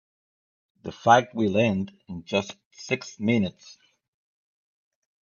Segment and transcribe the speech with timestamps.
[0.81, 3.77] The fight will end in just six minutes.